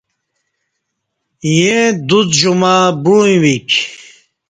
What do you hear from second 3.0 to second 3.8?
بوعݩویک